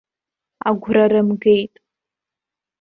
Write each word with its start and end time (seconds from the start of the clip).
Агәра 0.67 1.05
рымгеит. 1.11 1.73